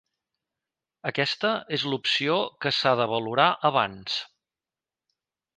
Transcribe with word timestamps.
Aquesta 1.09 1.51
és 1.77 1.85
l'opció 1.91 2.39
que 2.65 2.73
s'ha 2.79 2.97
de 3.03 3.07
valorar 3.15 3.47
abans. 3.71 4.21